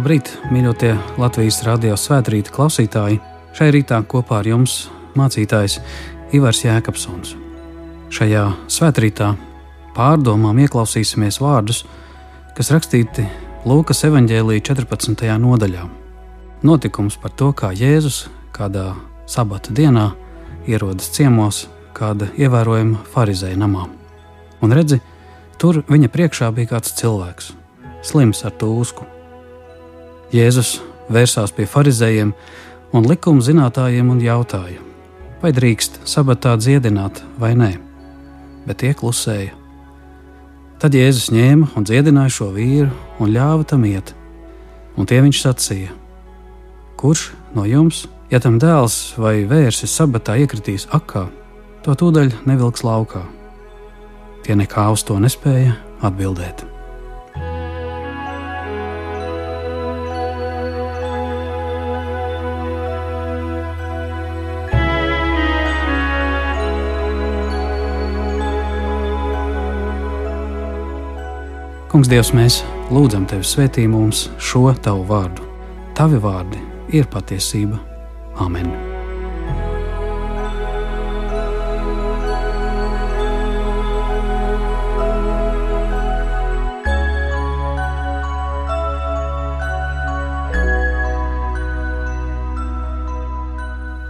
Labrīt, 0.00 0.30
mīļotie 0.48 0.94
Latvijas 1.20 1.58
radio 1.66 1.92
svētkrīta 1.92 2.54
klausītāji! 2.54 3.18
Šai 3.52 3.66
rītā 3.74 3.98
kopā 4.08 4.38
ar 4.38 4.46
jums 4.48 4.86
mācītājs 5.12 5.74
Ivars 6.32 6.62
Jēkabsons. 6.64 7.34
Šajā 8.08 8.46
svētkrītā 8.64 9.28
pārdomām 9.98 10.62
ieklausīsimies 10.64 11.42
vārdus, 11.44 11.82
kas 12.56 12.72
rakstīti 12.72 13.26
Lūkas 13.68 14.00
evanģēlīja 14.08 14.64
14. 14.70 15.26
nodaļā. 15.44 15.84
Notikums 16.64 17.20
par 17.20 17.36
to, 17.36 17.52
kā 17.52 17.74
Jēzus 17.76 18.22
kādā 18.56 18.94
sabata 19.28 19.76
dienā 19.76 20.14
ierodas 20.64 21.12
ciemos 21.12 21.66
kāda 21.92 22.32
ievērojama 22.40 23.04
farizēja 23.12 23.60
namā. 23.66 23.84
Un 24.64 24.80
redzi, 24.80 25.02
tur 25.60 25.84
viņa 25.92 26.14
priekšā 26.16 26.54
bija 26.56 26.78
kāds 26.78 26.96
cilvēks, 26.96 27.52
slims 28.00 28.46
ar 28.48 28.56
tūsku 28.56 29.19
Jēzus 30.30 30.76
vērsās 31.10 31.50
pie 31.50 31.64
farizējiem 31.66 32.28
un 32.94 33.06
likuma 33.10 33.42
zinātājiem 33.42 34.12
un 34.12 34.20
jautāja, 34.22 34.78
vai 35.42 35.50
drīkst 35.56 36.04
sabatā 36.06 36.52
dziedināt 36.60 37.18
vai 37.40 37.56
nē, 37.58 37.72
bet 38.62 38.78
tie 38.84 38.92
klusēja. 38.94 39.56
Tad 40.80 40.94
Jēzus 40.94 41.32
ņēma 41.34 41.72
un 41.74 41.88
dziedināja 41.88 42.36
šo 42.36 42.52
vīru 42.54 42.92
un 43.18 43.34
ļāva 43.34 43.66
tam 43.74 43.82
iet, 43.90 44.14
un 44.94 45.10
tie 45.10 45.18
viņš 45.18 45.42
sacīja: 45.42 45.98
Kurš 47.00 47.32
no 47.58 47.66
jums, 47.66 48.06
ja 48.30 48.38
tam 48.38 48.62
dēls 48.62 49.18
vai 49.18 49.40
vērsis 49.50 49.98
sabatā 49.98 50.38
iekritīs 50.38 50.86
akā, 50.94 51.26
to 51.82 51.98
tūdaļ 51.98 52.36
nevilks 52.46 52.86
laukā? 52.86 53.26
Tie 54.46 54.54
nekā 54.54 54.92
uz 54.94 55.02
to 55.02 55.18
nespēja 55.18 55.74
atbildēt. 56.06 56.69
Kungs, 72.00 72.08
Dievs, 72.08 72.30
mēs 72.32 72.54
lūdzam 72.88 73.26
Tevi 73.28 73.44
svētī 73.44 73.82
mums 73.84 74.22
šo 74.40 74.70
Tavu 74.80 75.02
vārdu. 75.04 75.44
Tavi 75.92 76.16
vārdi 76.16 76.56
ir 76.96 77.04
patiesība. 77.12 77.76
Amen! 78.40 78.70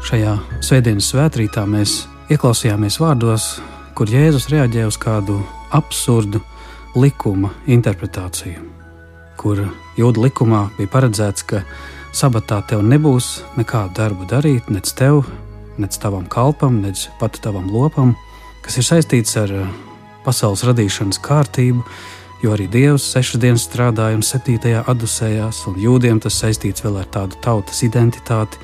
Šajā 0.07 0.37
svētdienas 0.63 1.11
svētkrītā 1.11 1.67
mēs 1.67 2.05
ieklausījāmies 2.31 3.03
vārdos, 3.03 3.57
kur 3.99 4.07
Jēzus 4.07 4.47
reaģē 4.55 4.87
uz 4.87 5.03
kādu 5.03 5.43
absurdu 5.75 6.45
likuma 6.99 7.53
interpretāciju, 7.71 8.63
kur 9.39 9.63
jūda 9.99 10.25
likumā 10.27 10.65
bija 10.79 10.91
paredzēts, 10.91 11.45
ka 11.47 11.63
sabatā 12.17 12.61
tev 12.67 12.83
nebūs 12.83 13.41
nekādu 13.59 13.95
darbu 13.99 14.27
darīt, 14.31 14.71
nec 14.73 14.91
tev, 14.99 15.23
nec 15.79 15.97
tavam 16.03 16.27
kalpam, 16.31 16.81
nec 16.83 17.07
pat 17.21 17.39
tavam 17.43 17.71
lopam, 17.71 18.17
kas 18.65 18.81
ir 18.81 18.89
saistīts 18.89 19.37
ar 19.41 19.53
eh, 19.55 19.69
pasaules 20.25 20.65
radīšanas 20.67 21.21
kārtību, 21.23 21.85
jo 22.43 22.55
arī 22.57 22.67
Dievs 22.73 23.07
sešas 23.13 23.41
dienas 23.41 23.67
strādāja 23.69 24.19
un 24.19 24.27
septītajā 24.27 24.83
atdusējās, 24.91 25.63
un 25.71 25.79
jūdiem 25.81 26.21
tas 26.25 26.41
saistīts 26.43 26.85
vēl 26.85 26.99
ar 27.03 27.09
tādu 27.13 27.39
tautas 27.45 27.85
identitāti. 27.87 28.59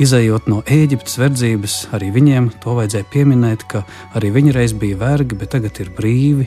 Izejot 0.00 0.46
no 0.48 0.62
Ēģiptes 0.64 1.18
verdzības, 1.20 1.74
arī 1.94 2.08
viņiem 2.14 2.46
to 2.64 2.74
vajadzēja 2.78 3.08
pieminēt, 3.12 3.66
ka 3.68 3.82
arī 4.16 4.30
viņi 4.32 4.54
reiz 4.56 4.72
bija 4.72 4.96
vergi, 4.96 5.36
bet 5.36 5.52
tagad 5.52 5.76
ir 5.82 5.90
brīvi, 5.92 6.46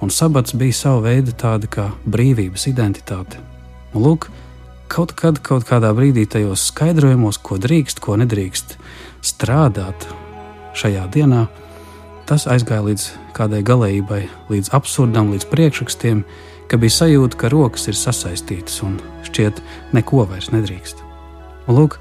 un 0.00 0.10
sabats 0.10 0.54
bija 0.56 0.76
sava 0.76 1.04
veida 1.08 1.34
tāda 1.36 1.68
kā 1.70 1.88
brīvības 2.08 2.66
identitāte. 2.70 3.40
Un 3.94 4.04
lūk, 4.04 4.28
kaut 4.90 5.14
kad, 5.18 5.40
kaut 5.44 5.66
kādā 5.68 5.92
brīdī 5.96 6.26
tajos 6.30 6.68
skaidrojumos, 6.70 7.40
ko 7.42 7.58
drīkst, 7.60 8.00
ko 8.02 8.16
nedrīkst 8.20 8.76
strādāt 9.26 10.06
šajā 10.78 11.06
dienā, 11.14 11.46
tas 12.28 12.46
aizgāja 12.50 12.84
līdz 12.86 13.06
kādai 13.36 13.60
galējībai, 13.66 14.22
līdz 14.52 14.72
absurdam, 14.76 15.32
līdz 15.34 15.48
priekšrakstiem, 15.50 16.24
ka 16.70 16.78
bija 16.78 16.96
sajūta, 17.00 17.36
ka 17.36 17.50
rokas 17.50 17.88
ir 17.90 17.98
sasaistītas 17.98 18.78
un 18.86 19.00
šķiet, 19.26 19.58
neko 19.96 20.24
vairs 20.30 20.52
nedrīkst. 20.54 21.02
Un 21.66 21.76
lūk, 21.76 21.98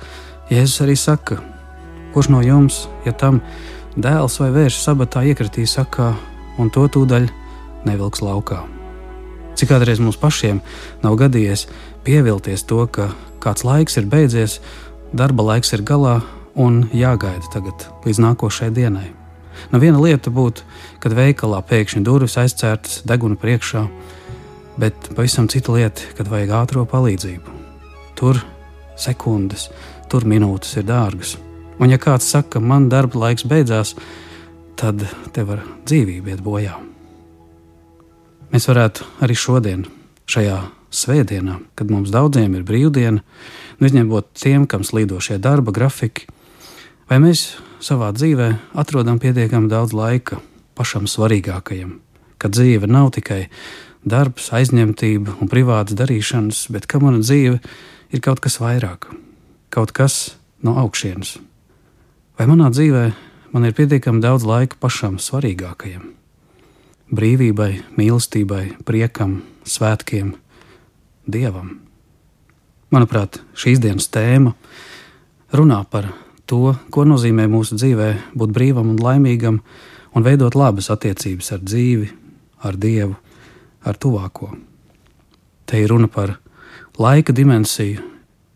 Jēzus 0.49 0.83
arī 0.85 0.95
saka, 0.97 1.39
kurš 2.13 2.31
no 2.33 2.43
jums, 2.45 2.83
ja 3.05 3.13
tam 3.13 3.41
dēls 3.97 4.39
vai 4.41 4.49
vērš 4.53 4.79
sabatā 4.81 5.25
iekritīs 5.29 5.75
sakā, 5.77 6.13
un 6.61 6.69
to 6.73 6.85
tūdaļ 6.89 7.27
nevilks 7.87 8.23
laukā. 8.25 8.63
Cik 9.59 9.73
kādreiz 9.73 9.99
mums 9.99 10.17
pašiem 10.19 10.61
nav 11.03 11.17
gadījies 11.19 11.67
pievilties 12.07 12.63
to, 12.63 12.85
ka 12.87 13.09
kāds 13.43 13.65
laiks 13.67 13.97
ir 13.99 14.07
beidzies, 14.07 14.59
darba 15.11 15.43
laiks 15.51 15.73
ir 15.75 15.83
galā 15.83 16.19
un 16.59 16.85
jāgaida 16.95 17.51
tagad 17.53 17.87
līdz 18.05 18.21
nākošajai 18.23 18.75
dienai. 18.75 19.07
Nu, 19.71 19.79
viena 19.83 19.99
lieta 19.99 20.31
būtu, 20.31 20.63
kad 21.03 21.15
veikalā 21.15 21.59
pēkšņi 21.67 22.03
durvis 22.07 22.37
aizcērtas 22.39 23.01
deguna 23.07 23.35
priekšā, 23.39 23.83
bet 24.79 25.11
pavisam 25.15 25.49
cita 25.51 25.75
lieta, 25.75 26.07
kad 26.15 26.31
vajag 26.31 26.55
ātrā 26.61 26.85
palīdzību. 26.87 27.57
Tur 28.19 28.39
sekundes, 28.99 29.67
tur 30.11 30.27
minūtes 30.27 30.77
ir 30.79 30.87
dārgas. 30.87 31.35
Un, 31.79 31.91
ja 31.91 31.99
kāds 32.01 32.27
saka, 32.27 32.57
ka 32.57 32.63
man 32.63 32.89
darba 32.91 33.27
laiks 33.27 33.47
beidzās, 33.47 33.95
tad 34.79 35.03
te 35.35 35.43
var 35.47 35.63
dzīvība 35.87 36.35
iet 36.35 36.43
bojā. 36.43 36.79
Mēs 38.49 38.65
varētu 38.65 39.05
arī 39.21 39.35
šodien, 39.37 39.83
šajā 40.29 40.57
svētdienā, 40.89 41.59
kad 41.77 41.91
mums 41.93 42.09
daudziem 42.09 42.55
ir 42.57 42.65
brīvdiena, 42.65 43.21
nu, 43.21 43.85
izņemot 43.85 44.31
tiem, 44.33 44.65
kam 44.65 44.81
slīdošie 44.81 45.37
darba 45.37 45.73
grafiki, 45.75 46.25
vai 47.11 47.19
mēs 47.21 47.59
savā 47.83 48.09
dzīvē 48.15 48.49
atrodam 48.73 49.21
pietiekami 49.21 49.69
daudz 49.69 49.93
laika 49.93 50.41
pašam 50.73 51.05
svarīgākajam, 51.05 51.99
ka 52.41 52.49
dzīve 52.49 52.89
nav 52.89 53.11
tikai 53.19 53.45
darbs, 54.01 54.49
aizņemtība 54.55 55.37
un 55.37 55.51
privātas 55.51 55.97
darīšanas, 55.99 56.65
bet 56.73 56.89
ka 56.89 57.01
mana 57.03 57.21
dzīve 57.21 57.59
ir 58.09 58.25
kaut 58.25 58.41
kas 58.41 58.57
vairāk, 58.63 59.11
kaut 59.69 59.93
kas 59.93 60.33
no 60.65 60.73
augšienes. 60.81 61.37
Vai 62.39 62.49
manā 62.49 62.73
dzīvē 62.73 63.09
man 63.53 63.69
ir 63.69 63.77
pietiekami 63.77 64.25
daudz 64.25 64.47
laika 64.47 64.79
pašam 64.81 65.21
svarīgākajam? 65.21 66.15
Brīvībai, 67.15 67.71
mīlestībai, 67.97 68.63
priekam, 68.85 69.39
svētkiem, 69.65 70.33
dievam. 71.29 71.77
Manuprāt, 72.93 73.41
šīs 73.57 73.81
dienas 73.81 74.09
tēma 74.13 74.55
runā 75.53 75.83
par 75.89 76.11
to, 76.49 76.73
ko 76.89 77.05
nozīmē 77.05 77.45
mūsu 77.49 77.77
dzīvē 77.77 78.09
būt 78.37 78.53
brīvam 78.55 78.93
un 78.93 79.01
laimīgam 79.01 79.59
un 80.15 80.25
veidot 80.25 80.57
labas 80.57 80.89
attiecības 80.93 81.51
ar 81.53 81.63
dzīvi, 81.65 82.09
ar 82.65 82.77
dievu, 82.77 83.15
ar 83.85 83.97
tuvāko. 83.97 84.51
Te 85.69 85.81
ir 85.81 85.93
runa 85.93 86.09
par 86.09 86.37
laika 86.97 87.33
dimensiju, 87.33 88.01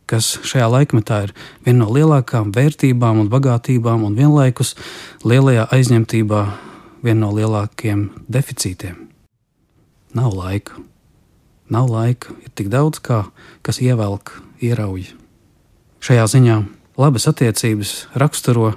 kas 0.10 0.36
šajā 0.46 0.66
laikmetā 0.70 1.24
ir 1.28 1.34
viena 1.66 1.84
no 1.84 1.94
lielākajām 1.94 2.52
vērtībām 2.54 3.22
un 3.22 3.30
bagātībām, 3.32 4.04
un 4.06 4.18
vienlaikus 4.18 4.74
lielajā 5.26 5.70
aizņemtībā 5.74 6.44
viena 7.04 7.26
no 7.26 7.34
lielākajiem 7.36 8.08
deficītiem. 8.32 9.10
Nav 10.14 10.36
laika. 10.38 10.80
Nav 11.74 11.90
laika, 11.90 12.36
ir 12.44 12.52
tik 12.56 12.70
daudz, 12.70 13.00
kā, 13.04 13.24
kas 13.66 13.80
ievelk, 13.82 14.36
ierauj. 14.62 15.14
Šajā 16.04 16.26
ziņā 16.36 16.58
labas 17.00 17.28
attiecības 17.32 17.94
raksturo 18.20 18.74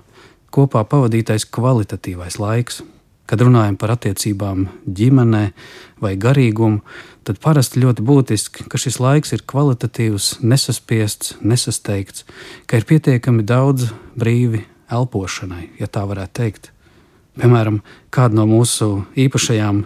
kopā 0.55 0.85
pavadītais 0.89 1.49
kvalitatīvais 1.53 2.39
laiks. 2.41 2.83
Kad 3.27 3.43
runājam 3.43 3.75
par 3.75 3.91
attiecībām 3.97 4.69
ģimenē 4.87 5.43
vai 5.99 6.13
garīgumu, 6.15 6.85
tad 7.27 7.41
parasti 7.43 7.83
ļoti 7.83 8.05
būtiski, 8.07 8.69
ka 8.71 8.79
šis 8.79 9.01
laiks 9.03 9.35
ir 9.35 9.43
kvalitatīvs, 9.51 10.37
nesaspiests, 10.47 11.35
nesasteigts, 11.43 12.23
ka 12.71 12.79
ir 12.79 12.87
pietiekami 12.87 13.43
daudz 13.43 13.91
brīvi 14.15 14.63
elpošanai, 14.95 15.73
ja 15.83 15.91
tā 15.91 16.07
varētu 16.07 16.39
teikt. 16.39 16.71
Piemēram, 17.37 17.83
kāda 18.15 18.39
no 18.39 18.47
mūsu 18.49 19.05
īpašajām 19.19 19.83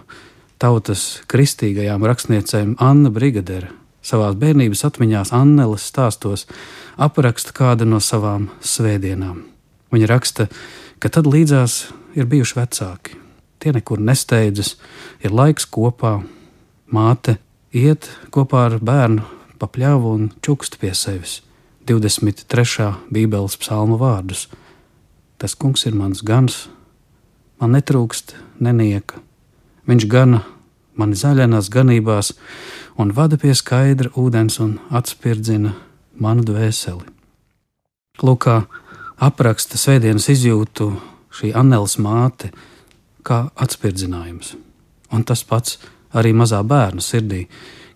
tautas 0.61 1.21
kristīgajām 1.31 2.03
rakstniecēm, 2.07 2.77
Anna 2.79 3.11
Brigadere, 3.11 3.73
savā 4.05 4.31
bērnības 4.37 4.85
atmiņās 4.87 5.33
Anneles 5.35 5.85
stāstos 5.91 6.47
apraksta 7.01 7.53
kādu 7.55 7.87
no 7.89 7.99
savām 7.99 8.47
svētdienām. 8.63 9.43
Viņa 9.91 10.07
raksta, 10.07 10.47
ka 11.03 11.11
tad 11.11 11.27
līdzās 11.27 11.89
ir 12.15 12.29
bijuši 12.31 12.57
vecāki. 12.61 13.19
Tie 13.61 13.75
nekur 13.75 13.99
nesteidzas, 14.01 14.77
ir 15.21 15.35
laiks 15.35 15.67
kopā, 15.69 16.21
māte 16.87 17.37
iet 17.75 18.09
kopā 18.33 18.67
ar 18.69 18.79
bērnu 18.81 19.27
pa 19.61 19.67
pļāvu 19.69 20.15
un 20.17 20.29
čukst 20.41 20.79
pie 20.81 20.95
sevis 20.97 21.41
23. 21.89 22.87
Bībeles 23.13 23.57
psalmu 23.61 23.99
vārdus. 24.01 24.47
Tas 25.41 25.53
kungs 25.57 25.85
ir 25.89 25.97
mans 25.97 26.23
gans, 26.25 26.67
man 27.61 27.77
netrūkst 27.77 28.35
nenieka. 28.59 29.21
Viņš 29.87 30.07
gana 30.09 30.41
mani 30.97 31.17
zaļās 31.17 31.69
ganībās 31.71 32.33
un 32.99 33.13
vada 33.15 33.37
pie 33.37 33.53
skaidra 33.57 34.11
ūdens 34.17 34.59
un 34.63 34.77
atspirdzina 34.89 35.73
manu 36.21 36.45
dvēseli. 36.45 37.05
Lūkā 38.21 38.57
apraksta 39.21 39.79
svētdienas 39.79 40.27
izjūtu 40.33 40.91
šī 41.31 41.53
Anēlas 41.57 41.97
māte 42.01 42.51
kā 43.25 43.45
atspirdzinājums. 43.55 44.55
Un 45.13 45.23
tas 45.27 45.43
pats 45.47 45.77
arī 46.17 46.33
mazā 46.35 46.61
bērna 46.67 47.03
sirdī, 47.03 47.45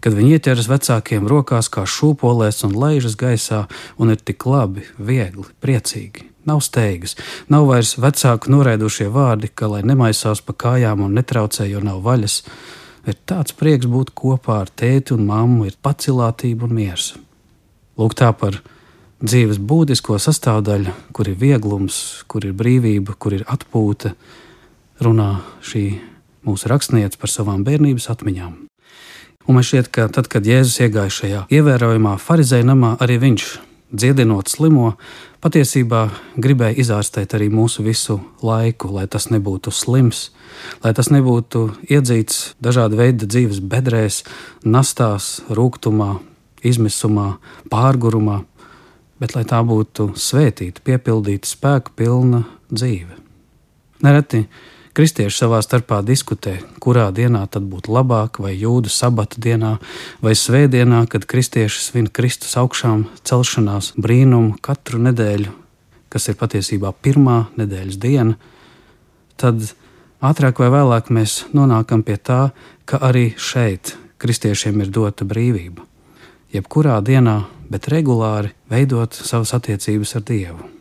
kad 0.04 0.16
viņi 0.16 0.38
ieķeras 0.38 0.70
vecākiem 0.72 1.28
rokās 1.30 1.70
kā 1.72 1.86
šūpolēs 1.90 2.64
un 2.68 2.76
laižas 2.80 3.18
gaisā, 3.20 3.66
un 3.98 4.14
ir 4.14 4.22
tik 4.22 4.48
labi, 4.50 4.86
viegli, 4.98 5.48
priecīgi. 5.64 6.30
Nav 6.46 6.62
steigas, 6.62 7.16
nav 7.50 7.66
vairs 7.72 7.96
vecāku 7.98 8.52
noraidušie 8.54 9.08
vārdi, 9.10 9.50
ka 9.50 9.70
lai 9.72 9.82
nemaisās 9.82 10.44
pa 10.46 10.54
kājām 10.54 11.02
un 11.08 11.16
netraucē, 11.18 11.66
jo 11.66 11.82
nav 11.82 12.04
vaļas. 12.06 12.44
Ir 13.10 13.18
tāds 13.26 13.54
prieks 13.58 13.90
būt 13.90 14.14
kopā 14.18 14.62
ar 14.66 14.70
tēti 14.70 15.16
un 15.16 15.26
mammu, 15.26 15.66
ir 15.66 15.78
pacilātība 15.82 16.68
un 16.68 16.76
miers. 16.78 17.14
Lūk, 17.98 18.14
tā 18.18 18.30
par 18.38 18.60
dzīves 19.26 19.58
būtisko 19.58 20.20
sastāvdaļu, 20.22 20.94
kur 21.16 21.30
ir 21.32 21.40
vieglums, 21.40 22.26
kur 22.28 22.46
ir 22.46 22.54
brīvība, 22.58 23.18
kur 23.18 23.38
ir 23.38 23.46
atpūta, 23.50 24.14
runā 25.02 25.32
šī 25.66 25.88
mūsu 26.46 26.70
rakstniece 26.72 27.18
par 27.22 27.32
savām 27.32 27.66
bērnības 27.66 28.10
atmiņām. 28.14 28.65
Un 29.46 29.58
man 29.58 29.66
šķiet, 29.66 29.92
ka 29.94 30.08
tad, 30.10 30.26
kad 30.32 30.48
Jēzus 30.48 30.80
iegāja 30.82 31.14
šajā 31.14 31.42
ievērojamā 31.54 32.16
farizēja 32.22 32.66
namā, 32.66 32.96
arī 33.04 33.20
viņš, 33.22 33.50
dziedinot 33.94 34.50
slimo, 34.50 34.96
patiesībā 35.46 36.08
gribēja 36.42 36.80
izārstēt 36.82 37.36
arī 37.38 37.52
mūsu 37.54 37.86
visu 37.86 38.18
laiku, 38.42 38.90
lai 38.96 39.06
tas 39.06 39.30
nebūtu 39.30 39.70
slims, 39.70 40.32
lai 40.82 40.96
tas 40.98 41.12
nebūtu 41.14 41.68
iedzīts 41.86 42.56
dažāda 42.58 42.98
veida 42.98 43.30
dzīves 43.30 43.62
bedrēs, 43.62 44.24
nastās, 44.66 45.44
rūkumā, 45.54 46.16
izmisumā, 46.66 47.36
pārgurumā, 47.70 48.42
bet 49.22 49.38
lai 49.38 49.46
tā 49.46 49.62
būtu 49.62 50.16
svētīta, 50.18 50.82
piepildīta, 50.86 51.48
spēka 51.48 51.94
pilna 51.96 52.44
dzīve. 52.74 53.22
Nereti 54.02 54.48
Kristieši 54.96 55.42
savā 55.42 55.58
starpā 55.60 55.98
diskutē, 56.08 56.54
kurā 56.80 57.10
dienā 57.12 57.42
tad 57.52 57.66
būtu 57.68 57.92
labāk, 57.92 58.38
vai 58.40 58.54
jūdu 58.56 58.88
sabata 58.88 59.42
dienā, 59.44 59.74
vai 60.24 60.32
svētdienā, 60.40 61.02
kad 61.12 61.26
kristieši 61.28 61.82
svin 61.84 62.06
Kristus 62.08 62.54
augšām 62.56 63.02
celšanās 63.28 63.90
brīnumu 64.00 64.54
katru 64.64 65.02
nedēļu, 65.04 65.52
kas 66.08 66.30
ir 66.32 66.38
patiesībā 66.40 66.94
pirmā 67.04 67.42
nedēļas 67.60 67.98
diena, 68.00 68.38
tad 69.36 69.66
ātrāk 70.24 70.62
vai 70.64 70.70
vēlāk 70.78 71.12
mēs 71.12 71.42
nonākam 71.52 72.06
pie 72.08 72.16
tā, 72.16 72.54
ka 72.88 73.02
arī 73.04 73.34
šeit 73.36 73.98
kristiešiem 74.24 74.80
ir 74.80 74.94
dota 74.96 75.28
brīvība. 75.28 75.84
Jebkurā 76.56 77.02
dienā, 77.04 77.42
bet 77.68 77.92
regulāri 77.92 78.56
veidot 78.72 79.12
savas 79.12 79.52
attiecības 79.60 80.16
ar 80.16 80.26
Dievu 80.32 80.75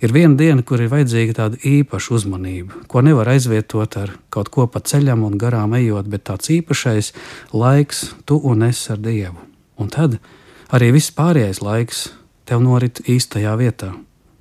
ir 0.00 0.12
viena 0.12 0.36
diena, 0.38 0.62
kur 0.62 0.80
ir 0.82 0.90
vajadzīga 0.92 1.36
tāda 1.36 1.60
īpaša 1.64 2.14
uzmanība, 2.16 2.82
ko 2.90 3.02
nevar 3.04 3.30
aizvietot 3.32 3.96
ar 4.00 4.14
kaut 4.32 4.50
ko 4.52 4.66
pa 4.70 4.80
ceļam 4.80 5.24
un 5.26 5.38
garām 5.40 5.76
ejot, 5.78 6.08
bet 6.12 6.26
tāds 6.28 6.52
īpašais 6.52 7.12
laiks, 7.52 8.10
tu 8.26 8.38
un 8.42 8.66
es 8.68 8.82
ar 8.92 9.00
Dievu. 9.02 9.38
Un 9.76 9.92
tad 9.92 10.18
arī 10.72 10.92
viss 10.96 11.14
pārējais 11.14 11.62
laiks 11.64 12.08
tev 12.48 12.62
norit 12.64 13.02
īstajā 13.08 13.56
vietā. 13.58 13.92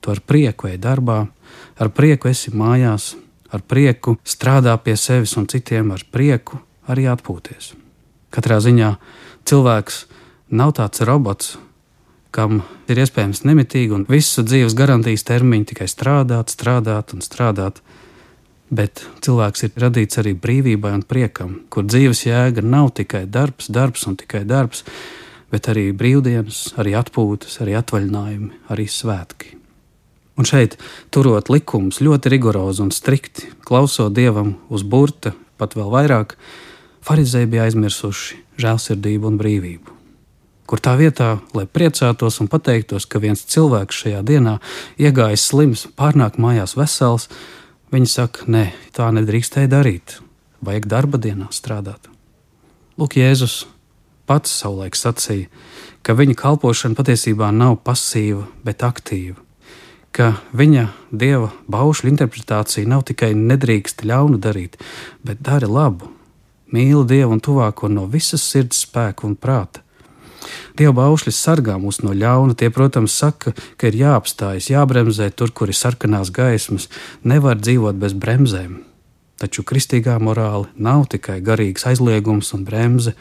Tu 0.01 0.13
ar 0.13 0.21
prieku 0.21 0.69
ej 0.69 0.77
darbā, 0.81 1.25
ar 1.81 1.89
prieku 1.89 2.29
esi 2.29 2.53
mājās, 2.53 3.15
ar 3.51 3.63
prieku 3.65 4.17
strādā 4.25 4.75
pie 4.77 4.95
sevis 4.99 5.35
un 5.39 5.47
citiem, 5.49 5.91
ar 5.91 6.03
prieku 6.11 6.59
arī 6.91 7.07
atpūties. 7.09 7.73
Katrā 8.29 8.59
ziņā 8.61 8.95
cilvēks 9.47 10.05
nav 10.51 10.75
tāds 10.77 11.01
robots, 11.07 11.55
kam 12.35 12.59
ir 12.91 12.99
iespējams 12.99 13.45
nemitīgi 13.47 13.95
un 13.95 14.05
visu 14.09 14.43
dzīves 14.43 14.75
garantijas 14.77 15.23
termiņu 15.27 15.69
tikai 15.71 15.87
strādāt, 15.91 16.51
strādāt 16.51 17.15
un 17.15 17.23
strādāt. 17.23 17.79
Bet 18.75 19.03
cilvēks 19.23 19.67
ir 19.67 19.75
radīts 19.79 20.19
arī 20.19 20.33
brīvībai 20.41 20.95
un 20.97 21.05
priekam, 21.05 21.59
kur 21.69 21.85
dzīves 21.85 22.25
jēga 22.25 22.65
nav 22.65 22.91
tikai 22.97 23.23
darbs, 23.29 23.69
darbs 23.69 24.07
un 24.09 24.17
tikai 24.19 24.41
darbs, 24.49 24.83
bet 25.53 25.69
arī 25.71 25.91
brīvdienas, 25.95 26.73
arī 26.81 26.95
atpūtas, 26.97 27.59
arī 27.63 27.77
atvaļinājumi, 27.79 28.51
arī 28.73 28.87
svētki. 28.89 29.53
Un 30.35 30.49
šeit, 30.49 30.75
turot 31.15 31.47
likumus 31.53 32.01
ļoti 32.03 32.33
rigorozi 32.33 32.83
un 32.83 32.91
strikti, 32.91 33.53
klausot 33.63 34.17
dievam 34.17 34.57
uz 34.67 34.83
burta, 34.83 35.31
pat 35.61 35.77
vēl 35.77 35.93
vairāk, 35.93 36.35
farizēji 37.05 37.53
bija 37.53 37.69
aizmirsuši 37.69 38.41
žēlsirdību 38.65 39.31
un 39.31 39.39
brīvību 39.39 39.94
kur 40.69 40.81
tā 40.81 40.95
vietā, 40.97 41.37
lai 41.53 41.65
priecātos 41.69 42.39
un 42.41 42.49
pateiktos, 42.49 43.05
ka 43.05 43.21
viens 43.21 43.45
cilvēks 43.45 44.01
šajā 44.03 44.23
dienā 44.25 44.57
iegājis 45.01 45.45
slims, 45.51 45.85
pārnāk 45.97 46.39
mājās 46.41 46.75
vesels, 46.77 47.29
viņi 47.93 48.09
saka, 48.09 48.49
nē, 48.49 48.65
tā 48.95 49.11
nedrīkstēja 49.13 49.71
darīt. 49.71 50.19
Vajag 50.65 50.89
darba 50.89 51.21
dienā 51.21 51.51
strādāt. 51.53 52.09
Lūk, 52.97 53.17
Jēzus 53.19 53.65
pats 54.25 54.53
savulaik 54.61 54.97
sacīja, 54.97 55.51
ka 56.01 56.15
viņa 56.17 56.37
kalpošana 56.39 56.97
patiesībā 56.97 57.51
nav 57.53 57.77
pasīva, 57.85 58.47
bet 58.65 58.85
aktīva. 58.85 59.37
Ka 60.15 60.37
viņa 60.55 60.87
dieva 61.11 61.51
baušļu 61.69 62.09
interpretācija 62.13 62.87
nav 62.87 63.03
tikai 63.09 63.33
nedrīkst 63.35 64.05
ļaunu 64.07 64.39
darīt, 64.41 64.79
bet 65.27 65.43
dara 65.43 65.67
labu, 65.67 66.07
mīli 66.71 67.03
dievu 67.09 67.35
un 67.35 67.43
tuvāko 67.43 67.91
no 67.91 68.07
visas 68.09 68.45
sirds 68.47 68.85
spēka 68.87 69.27
un 69.27 69.35
prāta 69.35 69.84
Dieva 70.77 70.93
baušļi 70.99 71.33
sargā 71.35 71.77
mūs 71.81 72.01
no 72.03 72.13
ļauna. 72.15 72.55
Tie, 72.59 72.69
protams, 72.73 73.15
saka, 73.15 73.53
ka 73.77 73.89
ir 73.89 73.99
jāapstājas, 74.01 74.71
jābremzē 74.71 75.29
tur, 75.31 75.53
kur 75.55 75.71
ir 75.71 75.77
sarkanās 75.77 76.31
gaismas, 76.35 76.89
nevar 77.23 77.59
dzīvot 77.61 77.99
bez 78.01 78.15
bremzēm. 78.17 78.79
Taču 79.41 79.65
kristīgā 79.67 80.15
morāla 80.23 80.69
nav 80.79 81.09
tikai 81.11 81.41
garīgs 81.43 81.87
aizliegums 81.89 82.53
un 82.55 82.63
bremze. 82.67 83.15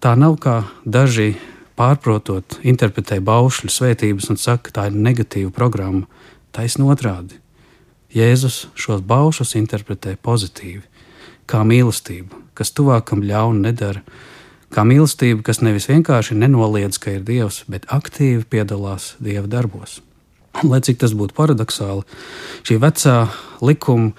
Tā 0.00 0.14
nav 0.16 0.38
kā 0.40 0.62
daži 0.86 1.34
pārprotot, 1.78 2.58
interpretē 2.66 3.20
baušļu 3.22 3.70
svētības 3.70 4.30
un 4.32 4.40
saka, 4.40 4.68
ka 4.68 4.76
tā 4.78 4.86
ir 4.88 4.96
negatīva 4.96 5.52
programma. 5.54 6.08
Taisn 6.56 6.86
otrādi. 6.88 7.38
Jēzus 8.14 8.70
šos 8.72 9.02
baušus 9.04 9.52
interpretē 9.58 10.14
pozitīvi, 10.24 10.80
kā 11.44 11.60
mīlestību, 11.60 12.40
kas 12.56 12.72
tuvākam 12.72 13.20
ļaunu 13.20 13.66
nedara 13.66 14.00
kā 14.74 14.84
mīlestība, 14.84 15.42
kas 15.46 15.62
nevis 15.64 15.88
vienkārši 15.90 16.36
nenoliedz, 16.38 16.98
ka 17.00 17.14
ir 17.16 17.24
Dievs, 17.26 17.62
bet 17.70 17.88
aktīvi 17.92 18.44
piedalās 18.48 19.14
Dieva 19.22 19.48
darbos. 19.48 20.00
Lai 20.64 20.80
cik 20.82 21.00
tas 21.02 21.14
būtu 21.14 21.36
paradoxāli, 21.36 22.04
šī 22.66 22.78
vecā 22.82 23.16
likuma 23.62 24.12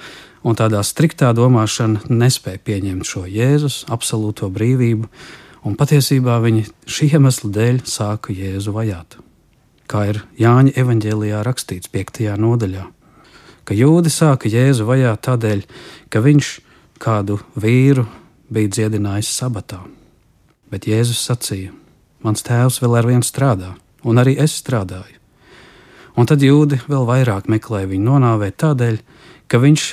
un 0.44 0.56
tādā 0.56 0.82
striktā 0.88 1.32
domāšana 1.36 2.08
nespēja 2.10 2.62
pieņemt 2.63 3.08
šo 3.08 3.25
Jēzus 3.27 3.84
absolūto 3.91 4.48
brīvību, 4.53 5.10
un 5.68 5.75
patiesībā 5.75 6.38
viņi 6.44 6.68
šī 6.88 7.12
iemesla 7.18 7.51
dēļ 7.58 7.82
sāka 7.89 8.36
Jēzu 8.36 8.74
vajāt. 8.75 9.20
Kā 9.89 10.06
ir 10.12 10.24
Jāņa 10.39 10.77
evanģēlijā 10.79 11.44
rakstīts 11.44 11.91
5. 11.91 12.24
nodaļā, 12.39 12.86
ka 13.65 13.75
jūdi 13.75 14.13
sāka 14.13 14.51
Jēzu 14.51 14.88
vajāt 14.88 15.25
tādēļ, 15.27 15.63
ka 16.13 16.24
viņš 16.24 16.56
kādu 17.01 17.39
vīru 17.60 18.08
bija 18.53 18.77
dziedinājis 18.77 19.34
sabatā. 19.41 19.82
Bet 20.69 20.88
Jēzus 20.89 21.21
sacīja: 21.25 21.73
Mans 22.25 22.43
tēvs 22.45 22.81
vēl 22.83 22.97
ar 22.99 23.07
vienu 23.09 23.25
strādā, 23.25 23.73
un 24.03 24.21
arī 24.21 24.35
es 24.39 24.57
strādāju. 24.61 25.17
Un 26.19 26.27
tad 26.27 26.43
jūdi 26.43 26.81
vēl 26.89 27.05
vairāk 27.07 27.47
meklēja 27.51 27.89
viņu 27.93 28.05
nonāvēt 28.09 28.57
tādēļ, 28.59 28.97
ka 29.47 29.61
viņš 29.61 29.83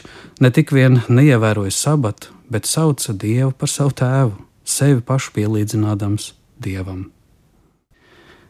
ne 0.43 0.51
tik 0.51 0.73
vien 0.75 1.01
neievēroja 1.07 1.73
sabatu, 1.73 2.33
bet 2.51 2.67
sauca 2.67 3.15
Dievu 3.15 3.53
par 3.55 3.71
savu 3.71 3.95
tēvu, 3.97 4.35
sevi 4.67 5.05
pašu 5.07 5.33
pielīdzinādams 5.37 6.33
Dievam. 6.59 7.07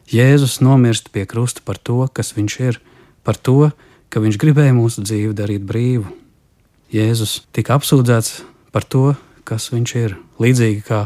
Jēzus 0.07 0.61
nomirst 0.63 1.11
pie 1.11 1.25
krusta 1.27 1.61
par 1.67 1.77
to, 1.77 2.05
kas 2.07 2.31
viņš 2.37 2.59
ir, 2.63 2.79
par 3.27 3.35
to, 3.35 3.71
ka 4.09 4.23
viņš 4.23 4.39
gribēja 4.39 4.75
mūsu 4.75 5.03
dzīvi 5.03 5.35
darīt 5.35 5.65
brīvu. 5.67 6.07
Jēzus 6.95 7.41
tika 7.51 7.75
apsūdzēts 7.75 8.39
par 8.71 8.87
to, 8.87 9.17
kas 9.43 9.67
viņš 9.73 9.95
ir. 9.99 10.15
Līdzīgi 10.39 10.85
kā 10.87 11.01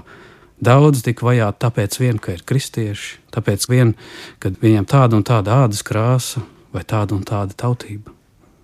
Daudz 0.61 1.01
tika 1.01 1.25
vajāti 1.25 1.57
tāpēc, 1.63 1.97
vien, 1.97 2.21
ka 2.21 2.35
ir 2.35 2.45
kristieši, 2.45 3.17
tāpēc, 3.33 3.65
vien, 3.71 3.95
ka 4.37 4.51
viņiem 4.61 4.85
tāda 4.85 5.17
un 5.17 5.25
tāda 5.25 5.63
ādas 5.63 5.81
krāsa 5.81 6.43
vai 6.69 6.83
tāda 6.85 7.17
un 7.17 7.25
tāda 7.25 7.57
tautība. 7.57 8.13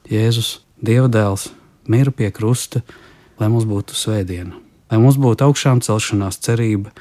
Jēzus, 0.07 0.59
Dieva 0.77 1.09
dēls, 1.09 1.47
mira 1.89 2.13
pie 2.13 2.29
krusta, 2.29 2.83
lai 3.41 3.49
mums 3.49 3.65
būtu 3.65 3.97
svētdiena. 3.97 4.53
lai 4.91 4.97
mums 5.01 5.17
būtu 5.17 5.43
augšām 5.43 5.81
celšanās 5.81 6.37
cerība, 6.39 6.93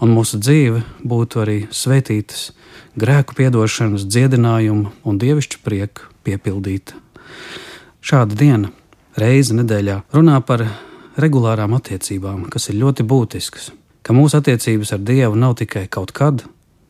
un 0.00 0.12
mūsu 0.14 0.38
dzīve 0.38 0.82
būtu 1.02 1.40
arī 1.42 1.56
svētītas, 1.74 2.52
grēku 2.94 3.34
piedošanas, 3.34 4.04
dziedinājuma 4.06 4.92
un 5.02 5.18
dievišķa 5.18 5.58
prieka 5.64 6.06
piepildīta. 6.22 6.94
Šāda 7.98 8.38
diena, 8.38 8.70
reize 9.16 9.56
nedēļā, 9.58 10.02
runā 10.12 10.38
par 10.46 10.68
regulārām 11.16 11.74
attiecībām, 11.74 12.46
kas 12.52 12.68
ir 12.68 12.78
ļoti 12.84 13.02
būtiskas. 13.02 13.72
Ka 14.02 14.14
mūsu 14.16 14.40
attiecības 14.40 14.94
ar 14.96 15.02
Dievu 15.06 15.38
nav 15.38 15.54
tikai 15.60 15.84
kaut 15.92 16.10
kad, 16.16 16.42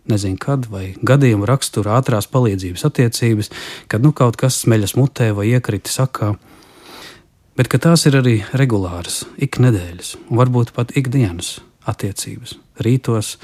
nezinu 0.09 0.39
kad, 0.41 0.67
vai 0.73 0.95
gadījumu 1.05 1.47
rakstura 1.49 1.99
ātrās 1.99 2.29
palīdzības 2.33 2.87
attiecības, 2.89 3.53
kad 3.93 4.05
nu 4.05 4.15
kaut 4.17 4.39
kas 4.41 4.63
smeļas 4.65 4.97
mutē 4.97 5.31
vai 5.37 5.51
iekrita 5.53 5.93
sakā, 5.93 6.33
bet 7.57 7.69
ka 7.69 7.81
tās 7.83 8.07
ir 8.09 8.17
arī 8.23 8.37
regulāras, 8.57 9.23
iknedēļas, 9.37 10.17
varbūt 10.33 10.73
pat 10.77 10.97
ikdienas 10.97 11.59
attiecības, 11.89 12.57
rītos, 12.81 13.37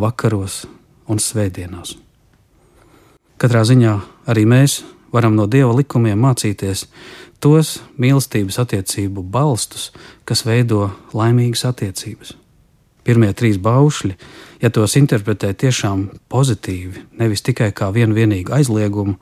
vakaros 0.00 0.64
un 1.10 1.20
svētdienās. 1.20 1.96
Katrā 3.40 3.64
ziņā 3.68 3.94
arī 4.28 4.44
mēs 4.48 4.80
varam 5.12 5.36
no 5.36 5.46
Dieva 5.50 5.72
likumiem 5.76 6.20
mācīties 6.20 6.86
tos 7.40 7.78
mīlestības 8.00 8.60
attiecību 8.62 9.24
balstus, 9.24 9.90
kas 10.28 10.44
veido 10.46 10.90
laimīgas 11.16 11.64
attiecības. 11.68 12.39
Pirmie 13.06 13.30
trīs 13.36 13.58
baušļi, 13.62 14.14
ja 14.62 14.70
tos 14.74 14.96
interpretē 15.00 15.52
tiešām 15.56 16.08
pozitīvi, 16.32 17.06
nevis 17.20 17.44
tikai 17.46 17.70
kā 17.76 17.90
vienu 17.94 18.16
vienīgu 18.18 18.52
aizliegumu, 18.58 19.16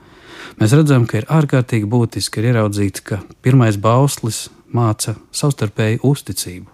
mēs 0.59 0.75
redzam, 0.75 1.07
ka 1.07 1.23
ir 1.23 1.29
ārkārtīgi 1.31 1.89
būtiski 1.91 2.43
ir 2.43 2.53
ieraudzīt, 2.53 3.03
ka 3.07 3.23
pirmais 3.43 3.79
bauslis 3.81 4.49
māca 4.75 5.15
savstarpēju 5.33 6.03
uzticību, 6.07 6.71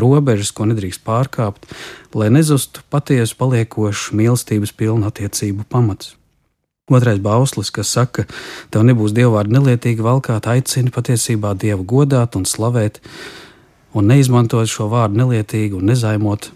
robežas, 0.00 0.52
ko 0.54 0.66
nedrīkst 0.70 1.04
pārkāpt, 1.06 1.68
lai 2.14 2.30
nezustu 2.34 2.82
patiesu 2.90 3.38
paliekošu 3.40 4.18
mīlestības 4.18 4.74
pilnu 4.76 5.08
attiecību 5.10 5.68
pamats. 5.70 6.16
Otrais 6.90 7.20
bauslis, 7.22 7.70
kas 7.70 7.92
saka, 7.94 8.24
tev 8.74 8.82
nebūs 8.82 9.14
dievvvārdu 9.14 9.54
nelietīgi 9.54 10.02
valkāt, 10.02 10.48
aicina 10.50 10.90
patiesībā 10.90 11.52
dievu 11.54 11.86
godāt 11.86 12.34
un 12.34 12.48
slavēt, 12.50 12.98
un 13.94 14.10
neizmantot 14.10 14.70
šo 14.70 14.88
vārdu 14.92 15.20
nelietīgi 15.20 15.78
un 15.78 15.90
nezaimot. 15.90 16.50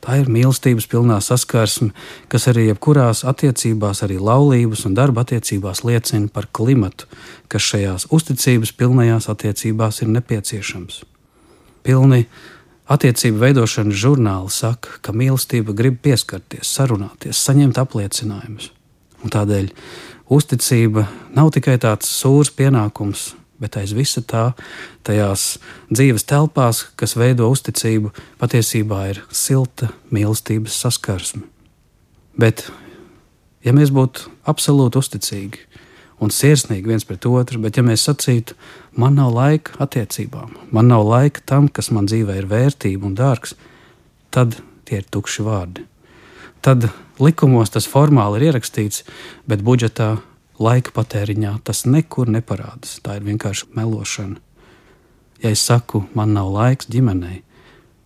Tā 0.00 0.16
ir 0.22 0.30
mīlestības 0.32 0.86
pilnā 0.88 1.18
saskarsme, 1.20 1.90
kas 2.32 2.46
arī 2.48 2.70
jebkurās 2.70 3.20
attiecībās, 3.28 4.00
arī 4.06 4.16
laulības 4.16 4.86
un 4.88 4.94
darba 4.96 5.26
attiecībās 5.26 5.82
liecina 5.84 6.30
par 6.32 6.48
klimatu, 6.56 7.04
kas 7.52 7.66
šajās 7.68 8.06
uzticības 8.08 8.72
pilnajās 8.80 9.28
attiecībās 9.28 10.00
ir 10.00 10.08
nepieciešams. 10.14 11.02
Pilni 11.84 12.24
attiecību 12.90 13.44
veidošanas 13.44 14.00
žurnāli 14.00 14.52
saka, 14.54 14.96
ka 15.04 15.12
mīlestība 15.12 15.76
grib 15.76 16.00
pieskarties, 16.00 16.72
sarunāties, 16.78 17.36
saņemt 17.36 17.78
apliecinājumus. 17.84 18.70
Un 19.20 19.34
tādēļ 19.36 19.68
uzticība 20.32 21.04
nav 21.36 21.52
tikai 21.52 21.76
tāds 21.82 22.08
sūrs 22.08 22.54
pienākums, 22.56 23.34
bet 23.60 23.76
aiz 23.80 23.92
visa 23.96 24.22
tā, 24.24 24.50
tajās 25.06 25.58
dzīves 25.92 26.24
telpās, 26.28 26.86
kas 26.96 27.16
veido 27.18 27.50
uzticību, 27.52 28.12
patiesībā 28.40 29.02
ir 29.12 29.22
silta 29.30 29.90
mīlestības 30.14 30.78
saskarsme. 30.84 31.44
Bet, 32.40 32.66
ja 33.66 33.74
mēs 33.76 33.92
būtu 33.92 34.30
absolūti 34.48 35.00
uzticīgi 35.00 35.66
un 36.20 36.32
sirsnīgi 36.32 36.88
viens 36.88 37.06
pret 37.08 37.26
otru, 37.28 37.60
bet 37.60 37.76
ja 37.76 37.84
mēs 37.84 38.04
sacītu, 38.08 38.56
man 38.96 39.16
nav 39.18 39.32
laika 39.36 39.76
attiecībām, 39.84 40.56
man 40.72 40.90
nav 40.92 41.04
laika 41.08 41.44
tam, 41.46 41.68
kas 41.68 41.90
man 41.94 42.08
dzīvē 42.08 42.40
ir 42.40 42.48
vērtība 42.50 43.08
un 43.08 43.16
dārgs, 43.18 43.56
tad 44.32 44.58
tie 44.88 45.00
ir 45.00 45.08
tukši 45.10 45.46
vārdi. 45.46 45.86
Tad 46.60 46.90
Likumos 47.20 47.72
tas 47.72 47.88
formāli 47.88 48.40
ir 48.40 48.50
ierakstīts, 48.50 49.04
bet 49.48 49.64
budžetā, 49.64 50.18
laika 50.60 50.92
patēriņā 50.94 51.56
tas 51.64 51.84
nekur 51.88 52.30
neparādās. 52.30 52.98
Tā 53.04 53.18
ir 53.18 53.26
vienkārši 53.26 53.70
melošana. 53.76 54.38
Ja 55.40 55.54
es 55.54 55.62
saku, 55.64 56.04
man 56.14 56.34
nav 56.36 56.50
laiks 56.52 56.90
ģimenei, 56.92 57.40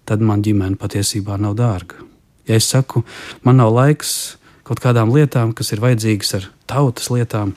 tad 0.06 0.23
man 0.23 0.44
ģimene 0.46 0.78
patiesībā 0.78 1.37
nav 1.40 1.56
dārga. 1.58 1.99
Ja 2.46 2.58
es 2.61 2.68
saku, 2.70 3.02
man 3.42 3.58
nav 3.58 3.73
laiks 3.75 4.37
kaut 4.64 4.80
kādām 4.80 5.11
lietām, 5.12 5.52
kas 5.56 5.73
ir 5.75 5.82
vajadzīgas 5.82 6.34
ar 6.38 6.49
tautas 6.70 7.11
lietām, 7.11 7.56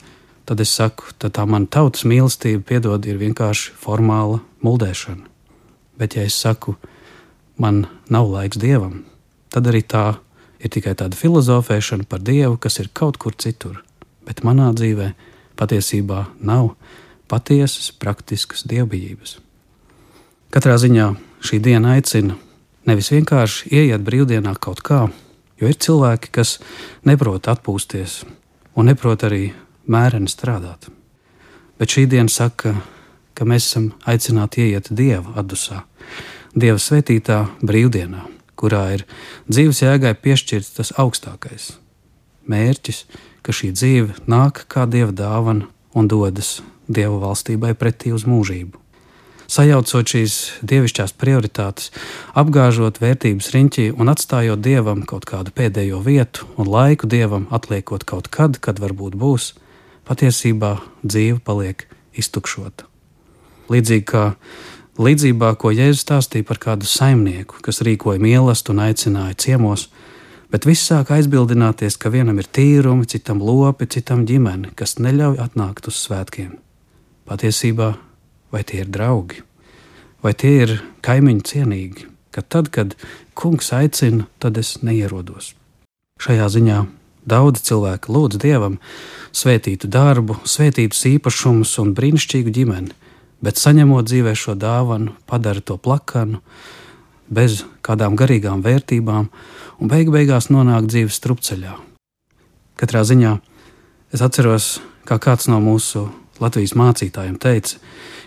tad 0.50 0.64
es 0.64 0.74
saku, 0.74 1.12
tad 1.20 1.36
tā 1.38 1.46
mana 1.46 1.70
tautas 1.70 2.08
mīlestība, 2.08 2.64
piedod, 2.66 3.06
ir 3.06 3.20
vienkārši 3.22 3.76
formāla 3.78 4.42
muldēšana. 4.66 5.28
Bet, 5.98 6.18
ja 6.18 6.26
es 6.26 6.38
saku, 6.38 6.76
man 7.62 7.86
nav 8.10 8.30
laiks 8.32 8.60
dievam, 8.62 9.04
tad 9.54 9.70
arī 9.70 9.84
tā 9.86 10.06
ir 10.64 10.74
tikai 10.74 10.96
tāda 10.98 11.18
filozofēšana 11.18 12.08
par 12.10 12.24
Dievu, 12.26 12.58
kas 12.62 12.80
ir 12.82 12.90
kaut 12.94 13.20
kur 13.22 13.36
citur, 13.38 13.82
bet 14.28 14.44
manā 14.46 14.70
dzīvē 14.76 15.12
patiesībā 15.58 16.26
nav 16.44 16.74
patiesas, 17.32 17.90
praktiskas 17.96 18.66
dievbijības. 18.68 19.38
Katrā 20.54 20.78
ziņā 20.80 21.08
šī 21.44 21.60
diena 21.64 21.96
aicina 21.98 22.38
nevis 22.88 23.12
vienkārši 23.12 23.72
ieiet 23.74 24.04
brīvdienā 24.06 24.54
kaut 24.64 24.84
kā, 24.86 25.08
jo 25.60 25.72
ir 25.72 25.80
cilvēki, 25.80 26.32
kas 26.32 26.58
neprot 27.08 27.50
atpūsties 27.52 28.22
un 28.78 28.92
neprot 28.92 29.26
arī 29.28 29.52
mēreni 29.88 30.32
strādāt. 30.32 30.88
Bet 31.78 31.94
šī 31.94 32.08
diena 32.10 32.32
saka, 32.32 32.78
ka 33.38 33.46
mēs 33.46 33.68
esam 33.70 33.92
aicināti 34.10 34.66
ieiet 34.66 34.90
Dieva 34.90 35.38
atdusā, 35.42 35.84
Dieva 36.58 36.80
svētītā 36.82 37.44
brīvdienā 37.62 38.24
kurā 38.58 38.84
ir 38.98 39.06
dzīves 39.50 39.84
jēgai 39.86 40.16
piešķirts 40.24 40.74
tas 40.80 40.94
augstākais 41.00 41.76
mērķis, 42.52 43.06
ka 43.44 43.56
šī 43.56 43.72
dzīve 43.76 44.28
nāk 44.30 44.66
kā 44.72 44.88
dieva 44.90 45.14
dāvana 45.16 45.70
un 45.98 46.10
dodas 46.12 46.60
dieva 46.88 47.18
valstībai 47.22 47.74
pretī 47.80 48.14
uz 48.16 48.26
mūžību. 48.28 48.80
Sajaucot 49.48 50.12
šīs 50.12 50.34
dievišķās 50.68 51.14
prioritātes, 51.16 51.94
apgāžot 52.36 53.00
vērtības 53.00 53.48
riņķī 53.54 53.86
un 53.96 54.12
atstājot 54.12 54.60
dievam 54.60 55.06
kaut 55.08 55.24
kādu 55.30 55.54
pēdējo 55.56 56.02
vietu 56.04 56.50
un 56.60 56.68
laiku 56.68 57.08
dievam 57.08 57.48
atliekot 57.56 58.04
kaut 58.04 58.28
kad, 58.28 58.60
kad 58.60 58.82
varbūt 58.84 59.16
būs, 59.16 59.54
patiesībā 60.08 60.74
dzīve 61.04 61.40
paliek 61.48 61.88
iztukšota. 62.20 62.90
Līdzīgi 63.72 64.08
kā 64.12 64.26
Līdzībā, 64.98 65.52
ko 65.62 65.70
Jēzus 65.70 66.02
stāstīja 66.08 66.46
par 66.50 66.58
kādu 66.58 66.88
saimnieku, 66.90 67.60
kas 67.62 67.84
rīkoja 67.86 68.18
mīlestību 68.18 68.74
un 68.74 68.80
aicināja 68.88 69.36
ciemos, 69.44 69.84
bet 70.54 70.68
viss 70.68 70.88
sāk 70.90 71.12
aizbildināties, 71.16 71.98
ka 72.00 72.12
vienam 72.14 72.40
ir 72.42 72.50
tīrumi, 72.52 73.08
citam 73.10 73.42
lopi, 73.44 73.88
citam 73.98 74.26
ģimene, 74.30 74.74
kas 74.76 74.98
neļauj 75.00 75.42
atnākt 75.44 75.90
uz 75.92 76.00
svētkiem. 76.04 76.58
Patiesībā, 77.28 77.94
vai 78.52 78.64
tie 78.68 78.84
ir 78.86 78.92
draugi, 78.92 79.42
vai 80.24 80.34
tie 80.34 80.54
ir 80.66 80.76
kaimiņi 81.06 81.48
cienīgi, 81.52 82.08
ka 82.32 82.44
tad, 82.44 82.72
kad 82.72 82.96
kungs 83.36 83.74
aicina, 83.76 84.28
tad 84.40 84.58
es 84.58 84.78
neierodos. 84.84 85.54
Šajā 86.24 86.48
ziņā 86.54 86.84
daudz 87.28 87.62
cilvēku 87.68 88.14
lūdz 88.14 88.40
dievam 88.42 88.80
svētītu 89.36 89.90
darbu, 89.92 90.40
svētītus 90.48 91.04
īpašumus 91.12 91.76
un 91.84 91.92
brīnišķīgu 91.98 92.56
ģimeni 92.56 92.96
bet 93.42 93.60
saņemot 93.62 94.08
dzīvē 94.08 94.34
šo 94.38 94.56
dāvanu, 94.58 95.14
padara 95.30 95.62
to 95.62 95.78
plakanu, 95.78 96.42
bez 97.30 97.64
kādām 97.86 98.18
garīgām 98.18 98.64
vērtībām, 98.66 99.30
un 99.80 99.92
beig 99.92 100.12
beigās 100.14 100.50
nonāk 100.54 100.88
dzīves 100.90 101.18
strupceļā. 101.20 101.76
Katrā 102.78 103.04
ziņā 103.08 103.34
es 104.14 104.24
atceros, 104.24 104.78
kā 105.08 105.18
kāds 105.22 105.50
no 105.52 105.60
mūsu 105.64 106.08
Latvijas 106.42 106.76
mācītājiem 106.78 107.40
teica, 107.42 107.80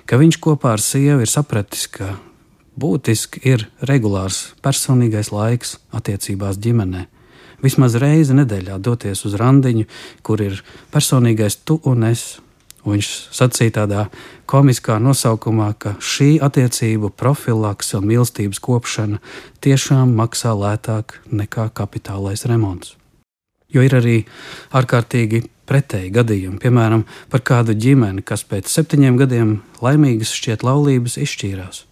ka 0.07 0.19
viņš 0.19 0.41
kopā 0.43 0.75
ar 0.75 0.83
sievu 0.83 1.23
ir 1.23 1.31
sapratis, 1.31 1.87
ka 1.87 2.17
būtiski 2.81 3.43
ir 3.47 3.69
regulārs 3.87 4.51
personīgais 4.65 5.31
laiks 5.35 5.77
attiecībās 5.95 6.59
ģimenē. 6.63 7.07
Vismaz 7.61 7.97
reizi 8.01 8.35
nedēļā 8.39 8.79
doties 8.81 9.27
uz 9.29 9.37
randiņu, 9.37 9.85
kur 10.25 10.41
ir 10.41 10.63
personīgais 10.95 11.61
tu 11.69 11.77
un 11.85 12.09
es, 12.09 12.41
viņš 12.95 13.11
sacīja 13.37 13.77
tādā 13.81 14.07
komiskā 14.51 14.99
nosaukumā, 15.03 15.73
ka 15.79 15.95
šī 16.03 16.39
attiecību 16.43 17.13
profilaks 17.17 17.95
un 17.99 18.09
mīlestības 18.11 18.63
kopšana 18.63 19.21
tiešām 19.65 20.15
maksā 20.19 20.55
lētāk 20.59 21.21
nekā 21.31 21.71
kapitālais 21.75 22.47
remonts. 22.51 22.97
Jo 23.71 23.85
ir 23.87 23.95
arī 23.95 24.17
ārkārtīgi 24.75 25.45
pretēji 25.71 26.11
gadījumi, 26.15 26.59
piemēram, 26.59 27.05
par 27.31 27.45
kādu 27.47 27.77
ģimeni, 27.79 28.25
kas 28.27 28.43
pēc 28.43 28.67
septiņiem 28.71 29.21
gadiem 29.21 29.53
laimīgas 29.85 30.35
šķiet 30.35 30.67
laulības 30.67 31.15
izšķīrās. 31.23 31.85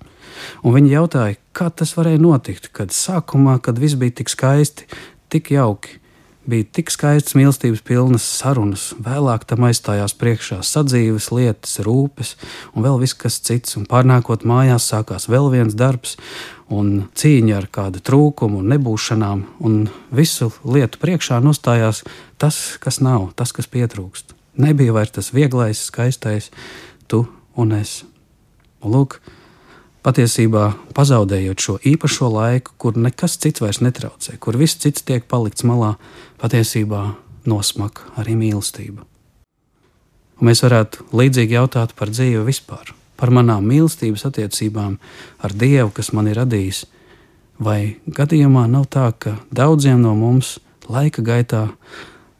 Un 0.67 0.75
viņi 0.75 0.95
jautāja, 0.97 1.38
kā 1.55 1.69
tas 1.71 1.95
varēja 1.99 2.21
notikt, 2.23 2.71
kad 2.75 2.95
sākumā, 2.95 3.59
kad 3.62 3.78
viss 3.78 3.99
bija 3.99 4.19
tik 4.21 4.31
skaisti, 4.33 4.88
tik 5.31 5.52
jauki, 5.55 5.99
bija 6.49 6.67
tik 6.78 6.93
skaistas 6.93 7.37
mīlestības 7.37 7.83
pilnas 7.87 8.25
sarunas, 8.38 8.90
vēlāk 9.05 9.45
tam 9.49 9.67
aizstājās 9.69 10.14
priekšā 10.19 10.61
sadzīves 10.64 11.31
lietas, 11.35 11.78
rūpes 11.85 12.35
un 12.75 12.87
vēl 12.87 12.99
viss 13.02 13.17
kas 13.19 13.38
cits, 13.45 13.76
un 13.78 13.87
pārnākot 13.88 14.47
mājās 14.49 14.88
sākās 14.90 15.28
vēl 15.31 15.50
viens 15.52 15.76
darbs 15.78 16.17
un 16.73 17.09
cīņa 17.17 17.57
ar 17.59 17.69
kādu 17.73 18.02
trūkumu 18.05 18.62
un 18.62 18.73
nebūšanām, 18.75 19.45
un 19.64 19.78
visu 20.14 20.50
lietu 20.64 21.00
priekšā 21.02 21.40
nostājās 21.45 22.02
tas, 22.40 22.61
kas 22.83 23.00
nav, 23.05 23.31
tas, 23.37 23.52
kas 23.57 23.71
pietrūkst. 23.73 24.37
Nebija 24.59 24.95
vairs 24.97 25.14
tas 25.14 25.33
vieglais, 25.35 25.81
skaistais, 25.90 26.50
tu 27.09 27.25
un 27.57 27.76
es. 27.76 28.02
Un 28.83 28.95
lūk, 28.95 29.21
patiesībā 30.07 30.73
pazaudējot 30.97 31.62
šo 31.62 31.76
īpašo 31.87 32.31
laiku, 32.33 32.75
kur 32.78 32.99
nekas 32.99 33.38
cits 33.43 33.62
vairs 33.62 33.81
netraucē, 33.85 34.37
kur 34.40 34.59
viss 34.59 34.78
cits 34.78 35.05
tiek 35.07 35.26
palikts 35.28 35.67
malā, 35.67 35.97
patiesībā 36.43 37.02
nosmaka 37.49 38.07
arī 38.21 38.37
mīlestība. 38.38 39.05
Un 40.38 40.50
mēs 40.50 40.62
varētu 40.62 41.09
līdzīgi 41.19 41.57
jautāt 41.57 41.97
par 41.99 42.12
dzīvi 42.14 42.45
vispār, 42.47 42.93
par 43.19 43.33
manām 43.35 43.67
mīlestības 43.67 44.28
attiecībām 44.28 44.99
ar 45.43 45.55
Dievu, 45.55 45.90
kas 45.95 46.12
man 46.14 46.31
ir 46.31 46.38
radījis. 46.38 46.85
Vai 47.59 47.99
gadījumā 48.07 48.69
nav 48.71 48.87
tā, 48.87 49.09
ka 49.19 49.35
daudziem 49.50 49.99
no 50.05 50.14
mums 50.14 50.59
laika 50.87 51.25
gaitā 51.26 51.64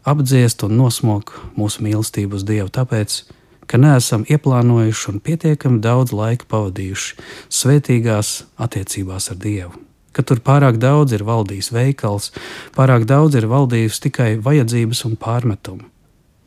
apdziest 0.07 0.63
un 0.63 0.79
nosmok 0.79 1.35
mūsu 1.59 1.83
mīlestību 1.83 2.39
uz 2.39 2.47
Dievu, 2.47 2.71
tāpēc, 2.71 3.19
ka 3.27 3.35
neesam 3.77 4.25
ieplānojuši 4.25 5.11
un 5.13 5.21
pietiekami 5.21 5.83
daudz 5.85 6.15
laika 6.17 6.49
pavadījuši 6.49 7.19
svētīgās 7.53 8.31
attiecībās 8.57 9.29
ar 9.35 9.37
Dievu. 9.43 9.75
Ka 10.17 10.25
tur 10.25 10.41
pārāk 10.41 10.81
daudz 10.81 11.13
ir 11.13 11.27
valdījis 11.29 11.69
veikals, 11.77 12.33
pārāk 12.73 13.05
daudz 13.05 13.37
ir 13.37 13.45
valdījis 13.51 14.01
tikai 14.07 14.31
vajadzības 14.41 15.05
un 15.05 15.21
pārmetumu, 15.21 15.85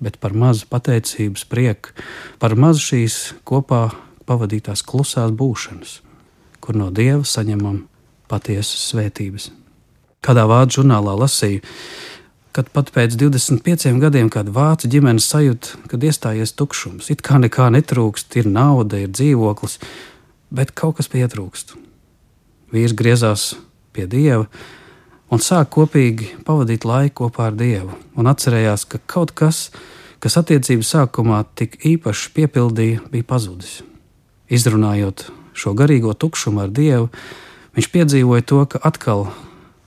bet 0.01 0.17
par 0.17 0.33
mazu 0.33 0.65
pateicības 0.71 1.45
prieku, 1.45 1.93
par 2.41 2.57
mazu 2.57 2.81
šīs 2.89 3.19
kopā 3.45 3.91
pavadītās 4.25 4.81
klusās 4.81 5.29
būšanas, 5.37 5.99
kur 6.57 6.81
no 6.81 6.89
Dieva 6.89 7.21
saņemam 7.21 7.83
patiesas 8.31 8.89
svētības. 8.89 9.51
Kādā 10.25 10.47
vārdu 10.49 10.81
žurnālā 10.81 11.13
lasīju, 11.17 11.61
kad 12.55 12.67
pat 12.73 12.91
pēc 12.91 13.15
25 13.19 13.95
gadiem 14.01 14.29
kāda 14.31 14.51
vācu 14.55 14.89
ģimene 14.91 15.23
sajūt, 15.23 15.71
kad 15.91 16.03
iestājies 16.03 16.53
tukšums. 16.59 17.09
It 17.13 17.23
kā 17.23 17.39
nekā 17.39 17.69
netrūkst, 17.77 18.35
ir 18.41 18.49
nauda, 18.51 18.99
ir 18.99 19.11
dzīvoklis, 19.13 19.79
bet 20.51 20.73
kaut 20.75 20.99
kas 20.99 21.09
pietrūkst. 21.11 21.75
Vīrs 22.71 22.95
griezās 22.95 23.51
pie 23.95 24.07
dieva 24.07 24.47
un 25.31 25.39
sāk 25.43 25.71
kopīgi 25.75 26.31
pavadīt 26.47 26.85
laiku 26.87 27.25
kopā 27.25 27.49
ar 27.51 27.57
dievu, 27.59 27.95
un 28.19 28.27
atcerējās, 28.31 28.85
ka 28.91 28.99
kaut 29.07 29.31
kas, 29.35 29.69
kas 30.23 30.35
attiecību 30.39 30.83
sākumā 30.87 31.43
tik 31.55 31.79
īpaši 31.87 32.33
piepildīja, 32.35 33.05
bija 33.11 33.27
pazudis. 33.27 33.79
Izrunājot 34.51 35.29
šo 35.55 35.71
garīgo 35.77 36.11
tukšumu 36.15 36.65
ar 36.65 36.75
dievu, 36.75 37.07
viņš 37.77 37.87
piedzīvoja 37.95 38.47
to, 38.47 38.65
ka 38.73 38.83
atkal 38.91 39.29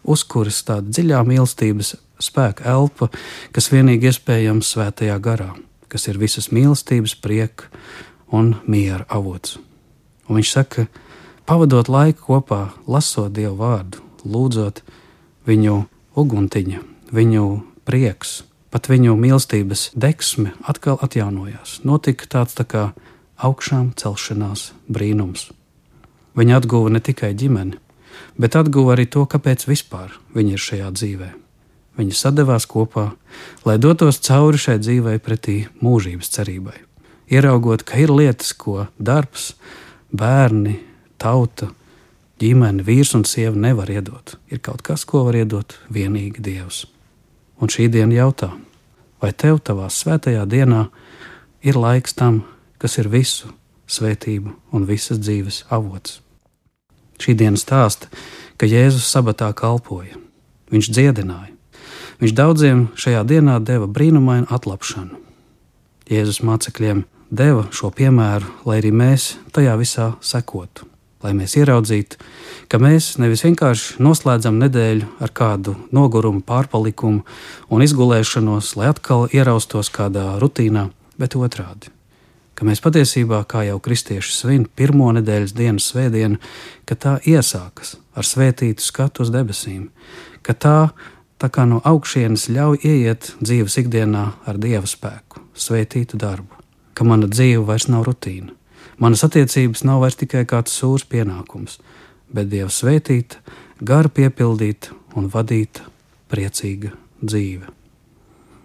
uzkuras 0.04 0.62
tāda 0.66 0.90
dziļā 0.90 1.22
mīlestības 1.26 1.94
spēka 2.22 2.66
elpa, 2.70 3.10
kas 3.54 3.70
vienīgi 3.72 4.10
iespējams 4.10 4.74
svētajā 4.74 5.16
garā, 5.22 5.52
kas 5.88 6.08
ir 6.10 6.20
visas 6.20 6.50
mīlestības, 6.54 7.16
prieka 7.20 7.70
un 8.32 8.54
miera 8.66 9.06
avots. 9.08 9.58
Un 10.28 10.38
viņš 10.38 10.52
saka, 10.54 10.86
pavadot 11.48 11.88
laiku 11.88 12.28
kopā, 12.28 12.62
lasot 12.88 13.34
Dievu 13.36 13.58
vārdu, 13.60 14.00
lūdzot 14.24 14.80
viņu 15.48 15.84
uguntiņu, 16.16 16.80
viņu 17.14 17.46
prieks, 17.84 18.42
pat 18.72 18.88
viņu 18.90 19.16
mīlestības 19.20 19.90
deksme 19.94 20.54
atkal 20.66 20.98
atjaunojās. 21.04 21.80
Notika 21.84 22.30
tāds 22.38 22.56
tā 22.56 22.64
kā 22.66 22.84
augšām 23.36 23.92
celšanās 23.98 24.72
brīnums. 24.88 25.50
Viņa 26.34 26.58
atguva 26.58 26.90
ne 26.90 27.00
tikai 27.04 27.34
ģimeni, 27.38 27.78
bet 28.40 28.56
atguva 28.58 28.94
arī 28.94 29.06
to, 29.10 29.24
kāpēc 29.26 29.66
vispār 29.68 30.14
viņa 30.34 30.56
ir 30.56 30.62
šajā 30.62 30.90
dzīvēm. 30.98 31.40
Viņi 31.94 32.16
sadavās 32.18 32.66
kopā, 32.66 33.12
lai 33.62 33.76
dotos 33.78 34.18
cauri 34.26 34.58
šai 34.58 34.80
dzīvei 34.82 35.20
pretī 35.22 35.60
mūžības 35.78 36.32
cerībai. 36.34 36.74
Ieraugot, 37.30 37.84
ka 37.86 38.00
ir 38.02 38.10
lietas, 38.10 38.50
ko 38.58 38.88
darbs, 38.98 39.52
bērni, 40.10 40.80
tauta, 41.22 41.70
ģimene, 42.42 42.82
vīrs 42.84 43.14
un 43.14 43.22
sieva 43.28 43.54
nevar 43.56 43.90
iedot. 43.94 44.34
Ir 44.50 44.58
kaut 44.58 44.82
kas, 44.82 45.06
ko 45.06 45.24
var 45.28 45.38
iedot 45.38 45.78
vienīgi 45.94 46.42
Dievs. 46.42 46.84
Un 47.62 47.70
šī 47.70 47.86
diena 47.94 48.18
jautā, 48.18 48.50
vai 49.22 49.30
tev 49.32 49.62
savā 49.62 49.86
svētajā 49.86 50.42
dienā 50.50 50.88
ir 51.62 51.78
laiks 51.78 52.18
tam, 52.18 52.42
kas 52.82 52.98
ir 52.98 53.08
visu 53.08 53.54
svētību 53.86 54.50
un 54.74 54.90
visas 54.90 55.22
dzīves 55.22 55.64
avots? 55.70 56.23
Šī 57.20 57.36
diena 57.38 57.60
stāsta, 57.60 58.10
ka 58.58 58.68
Jēzus 58.68 59.08
sabatā 59.10 59.52
kalpoja, 59.56 60.18
viņš 60.72 60.90
dziedināja 60.90 61.54
Viņš 62.22 62.32
daudziem 62.32 62.86
šajā 62.96 63.24
dienā 63.26 63.58
deva 63.60 63.88
brīnumainu 63.90 64.46
atlapšanu. 64.52 65.18
Jēzus 66.10 66.42
mācekļiem 66.46 67.04
deva 67.34 67.66
šo 67.74 67.90
piemēru, 67.94 68.50
lai 68.68 68.78
arī 68.82 68.92
mēs 68.94 69.34
tajā 69.54 69.74
visā 69.80 70.12
sekotu, 70.22 70.86
lai 71.24 71.32
mēs 71.34 71.56
ieraudzītu, 71.58 72.20
ka 72.70 72.78
mēs 72.78 73.14
nevis 73.18 73.42
vienkārši 73.46 73.98
noslēdzam 74.04 74.60
nedēļu 74.62 75.10
ar 75.24 75.34
kādu 75.34 75.74
nogurumu, 75.96 76.44
pārpalikumu 76.46 77.24
un 77.72 77.84
izgulēšanos, 77.88 78.76
lai 78.78 78.92
atkal 78.92 79.26
ieraustos 79.32 79.90
kādā 79.94 80.36
rutīnā, 80.42 80.90
bet 81.18 81.36
otrādi. 81.40 81.93
Ka 82.54 82.66
mēs 82.66 82.82
patiesībā, 82.84 83.40
kā 83.50 83.64
jau 83.66 83.80
kristieši 83.82 84.30
svin 84.34 84.68
pirmo 84.76 85.08
nedēļas 85.16 85.56
dienas 85.58 85.88
svētdienu, 85.90 86.38
ka 86.86 86.94
tā 86.94 87.16
iesākas 87.26 87.96
ar 88.14 88.28
svētītu 88.28 88.84
skatu 88.84 89.24
uz 89.24 89.32
debesīm, 89.34 89.88
ka 90.46 90.54
tā 90.54 90.78
tā 91.44 91.50
kā 91.52 91.66
no 91.68 91.80
augšienes 91.84 92.46
ļauj 92.54 92.84
ieiet 92.86 93.32
dzīves 93.42 93.78
ikdienā 93.82 94.24
ar 94.48 94.60
dieva 94.60 94.86
spēku, 94.88 95.42
svētītu 95.52 96.16
darbu, 96.20 96.62
ka 96.94 97.04
mana 97.04 97.28
dzīve 97.28 97.64
vairs 97.68 97.88
nav 97.90 98.06
rutīna. 98.08 98.54
Manas 99.02 99.24
attiecības 99.26 99.82
nav 99.84 100.04
vairs 100.04 100.16
tikai 100.20 100.44
kāds 100.48 100.74
sūrs 100.78 101.04
pienākums, 101.10 101.80
bet 102.32 102.48
dieva 102.52 102.70
svētīta, 102.70 103.42
gara 103.82 104.08
piepildīta 104.08 104.94
un 105.18 105.26
vadīta 105.32 105.84
priecīga 106.30 106.94
dzīve. 107.20 107.66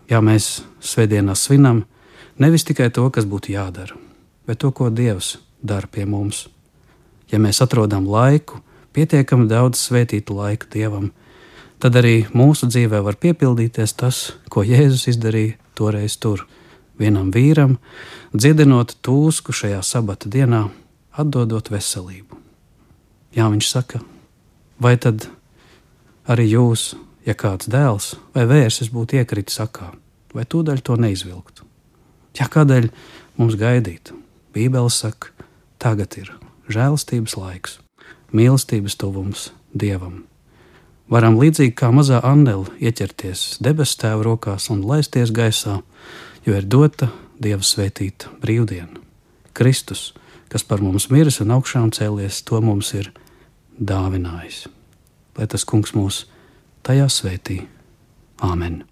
Jā, 0.10 0.22
mēs 0.26 0.60
svētdienā 0.86 1.36
svinam 1.38 1.84
nevis 2.40 2.66
tikai 2.68 2.90
to, 2.96 3.06
kas 3.14 3.28
būtu 3.30 3.54
jādara, 3.54 3.96
bet 4.48 4.62
to, 4.64 4.72
ko 4.72 4.90
Dievs 4.90 5.38
dara 5.62 5.88
pie 5.88 6.06
mums. 6.08 6.48
Ja 7.30 7.40
mēs 7.40 7.62
atrodam 7.62 8.08
laiku, 8.10 8.64
pietiekami 8.96 9.48
daudz 9.50 9.82
svētītu 9.84 10.36
laiku 10.40 10.70
Dievam, 10.74 11.12
tad 11.80 12.00
arī 12.00 12.26
mūsu 12.34 12.70
dzīvē 12.72 13.04
var 13.06 13.20
piepildīties 13.22 13.94
tas, 14.00 14.22
ko 14.50 14.64
Jēzus 14.66 15.08
izdarīja 15.14 15.60
toreiz 15.78 16.18
tur. 16.18 16.48
Vienam 17.00 17.30
vīram, 17.32 17.78
dziedinot 18.36 18.98
tūsku 19.06 19.56
šajā 19.56 19.80
sabata 19.88 20.28
dienā, 20.28 20.66
atdodot 21.16 21.72
veselību. 21.72 22.36
Jā, 23.38 23.46
viņš 23.48 23.70
saka, 23.70 24.02
vai 24.84 24.98
tad 25.00 25.30
arī 26.28 26.50
jūs, 26.50 26.92
ja 27.24 27.38
kāds 27.40 27.72
dēls 27.72 28.18
vai 28.36 28.44
vērsis 28.50 28.92
būtu 28.92 29.22
iekritis 29.22 29.62
sakā, 29.62 29.94
vai 30.36 30.44
tūdaļ 30.44 30.84
to 30.84 31.00
neizvilktu? 31.00 31.69
Jā, 32.38 32.50
kādēļ 32.52 32.90
mums 33.40 33.58
gaidīt? 33.60 34.14
Bībele 34.54 34.92
saka, 34.94 35.34
tagad 35.82 36.18
ir 36.22 36.34
žēlastības 36.70 37.38
laiks, 37.40 37.80
mīlestības 38.36 38.98
tuvums 39.00 39.50
Dievam 39.74 40.26
varam 41.10 41.40
līdzīgi 41.42 41.74
kā 41.78 41.90
mazā 41.94 42.22
andele 42.26 42.70
ieķerties 42.80 43.60
debesu 43.66 43.98
tēva 44.04 44.26
rokās 44.26 44.70
un 44.74 44.84
laisties 44.86 45.34
gaisā, 45.36 45.80
jo 46.46 46.56
ir 46.56 46.68
dota 46.70 47.10
Dieva 47.40 47.64
svētīta 47.64 48.34
brīvdiena. 48.44 49.00
Kristus, 49.56 50.12
kas 50.52 50.66
par 50.68 50.84
mums 50.84 51.08
miris 51.12 51.40
un 51.40 51.54
augšām 51.56 51.94
cēlies, 51.96 52.44
to 52.44 52.60
mums 52.64 52.92
ir 53.00 53.14
dāvinājis. 53.80 54.66
Lai 55.40 55.48
tas 55.48 55.64
kungs 55.64 55.96
mūs 55.96 56.26
tajā 56.84 57.08
svētī. 57.08 57.64
Āmen! 58.44 58.89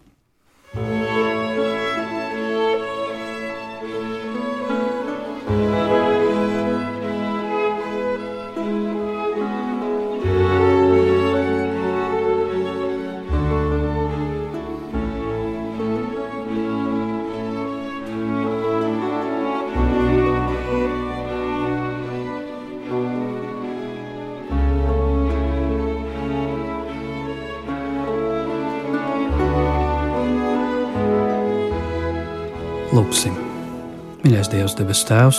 Mīļais 34.38 34.52
Dievs, 34.54 34.74
debes 34.78 35.00
Tēvs, 35.10 35.38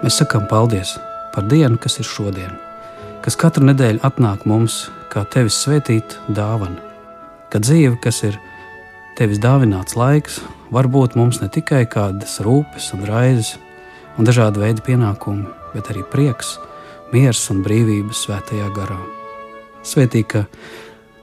mēs 0.00 0.16
sakām 0.16 0.46
paldies 0.48 0.94
par 1.34 1.44
dienu, 1.50 1.76
kas 1.76 1.98
ir 2.00 2.06
šodien, 2.08 2.54
kas 3.20 3.36
katru 3.36 3.66
nedēļu 3.68 4.00
atnāk 4.08 4.46
mums 4.48 4.86
kā 5.12 5.26
Tevis 5.28 5.58
svētīta 5.60 6.16
dāvana, 6.32 6.80
ka 7.52 7.60
dzīve, 7.60 7.98
kas 8.00 8.22
ir 8.24 8.38
Tevis 9.18 9.36
dāvināts 9.42 9.98
laiks, 10.00 10.40
var 10.72 10.88
būt 10.88 11.12
mums 11.20 11.42
ne 11.42 11.50
tikai 11.52 11.82
kādas 11.84 12.38
rūpes 12.40 12.88
un 12.96 13.04
raizes 13.04 13.58
un 14.16 14.24
dažādi 14.24 14.64
veidi 14.64 14.86
pienākumi, 14.88 15.44
bet 15.74 15.92
arī 15.92 16.00
prieks, 16.08 16.56
miers 17.12 17.44
un 17.52 17.60
brīvības 17.66 18.24
svētajā 18.24 18.72
garā. 18.72 19.00
Svētī, 19.84 20.24
ka 20.24 20.46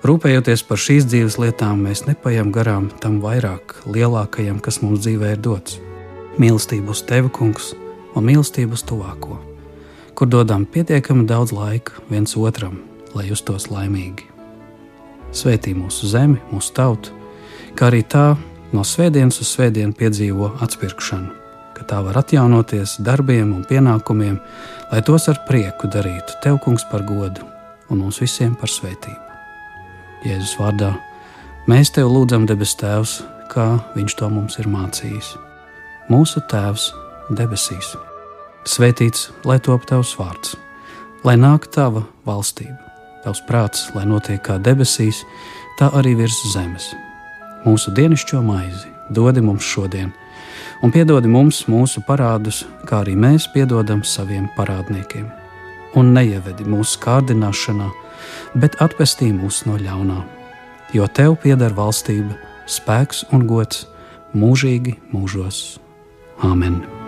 Rūpējoties 0.05 0.61
par 0.63 0.77
šīs 0.79 1.09
dzīves 1.09 1.41
lietām, 1.41 1.81
mēs 1.89 2.05
nepaņemam 2.05 2.53
garām 2.55 2.87
tam 3.01 3.17
vairāk, 3.19 3.81
lielākajam, 3.89 4.61
kas 4.61 4.83
mums 4.85 5.01
dzīvē 5.03 5.33
ir 5.35 5.41
dots- 5.49 5.81
mīlestību 6.39 6.93
uz 6.93 7.03
tevi, 7.07 7.29
kungs, 7.35 7.73
un 8.15 8.25
mīlestību 8.27 8.77
uz 8.77 8.83
tuvāko, 8.87 9.37
kur 10.15 10.29
dodam 10.31 10.65
pietiekami 10.65 11.27
daudz 11.27 11.53
laika 11.55 11.99
viens 12.09 12.35
otram, 12.39 12.79
lai 13.15 13.27
justos 13.29 13.69
laimīgi. 13.71 14.27
Svētī 15.35 15.75
mūsu 15.77 16.09
zemi, 16.09 16.39
mūsu 16.53 16.73
tautu, 16.77 17.13
kā 17.77 17.89
arī 17.91 18.01
tā 18.07 18.33
no 18.73 18.85
svētdienas 18.85 19.41
uz 19.43 19.51
svētdienu 19.53 19.93
piedzīvo 19.97 20.55
atspirkšanu, 20.63 21.35
ka 21.77 21.85
tā 21.89 22.01
var 22.05 22.21
atjaunoties 22.23 22.97
darbiem 23.05 23.53
un 23.55 23.65
pienākumiem, 23.69 24.39
lai 24.91 25.01
tos 25.05 25.29
ar 25.29 25.43
prieku 25.47 25.91
darītu 25.91 26.39
tev, 26.43 26.59
kungs, 26.65 26.87
par 26.89 27.05
godu 27.07 27.45
un 27.89 28.03
mums 28.03 28.21
visiem 28.21 28.55
par 28.59 28.71
svētību. 28.71 29.19
Jēzus 30.27 30.57
vārdā. 30.59 30.93
Mēs 31.69 31.93
tev 31.95 32.09
lūdzam, 32.11 32.47
debes 32.49 32.75
Tēvs, 32.79 33.19
kā 33.51 33.77
Viņš 33.95 34.17
to 34.19 34.29
mums 34.33 34.59
ir 34.61 34.69
mācījis. 34.71 35.37
Mūsu 36.09 36.41
Tēvs 36.49 36.87
debesīs, 37.37 37.91
svētīts 38.65 39.27
lai 39.45 39.59
top 39.61 39.83
tavs 39.85 40.15
vārds, 40.17 40.55
lai 41.21 41.35
nāk 41.37 41.67
tava 41.69 42.01
valstība, 42.25 42.79
tavs 43.21 43.43
prāts, 43.45 43.83
lai 43.93 44.07
notiek 44.09 44.39
kā 44.41 44.55
debesīs, 44.57 45.19
tā 45.77 45.91
arī 45.99 46.15
virs 46.17 46.39
zemes. 46.49 46.87
Mūsu 47.61 47.93
dienascho 47.93 48.41
maizi 48.41 48.89
dodi 49.13 49.43
mums 49.45 49.67
šodien, 49.69 50.09
un 50.81 50.89
piedodi 50.95 51.29
mums 51.29 51.59
mūsu 51.69 52.01
parādus, 52.07 52.63
kā 52.89 53.03
arī 53.03 53.13
mēs 53.13 53.45
piedodam 53.53 54.01
saviem 54.01 54.47
parādniekiem. 54.55 55.27
Un 55.93 56.09
neievedi 56.15 56.65
mūsu 56.65 56.97
kārdināšanā, 57.03 57.91
bet 58.57 58.79
atpestī 58.81 59.29
mūs 59.29 59.61
no 59.69 59.77
ļaunā. 59.77 60.23
Jo 60.97 61.05
tev 61.05 61.37
pieder 61.45 61.77
valstība, 61.77 62.33
spēks 62.65 63.27
un 63.29 63.45
gods 63.45 63.85
mūžīgi 64.33 64.95
mūžos. 65.13 65.77
Āmen! 66.39 66.98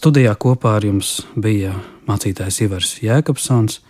Studijā 0.00 0.30
kopā 0.40 0.78
ar 0.78 0.84
jums 0.86 1.08
bija 1.36 1.74
mācītājs 2.08 2.62
Ivars 2.64 2.94
Jēkabsons. 3.04 3.82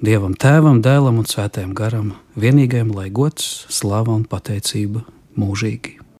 Dievam, 0.00 0.32
Tēvam, 0.32 0.80
Dēlam 0.80 1.20
un 1.20 1.28
Svētajam 1.28 1.76
Garam 1.76 2.14
vienīgajam 2.40 2.94
lai 2.96 3.10
gods, 3.12 3.66
slava 3.68 4.16
un 4.16 4.24
pateicība 4.24 5.04
mūžīgi. 5.36 5.99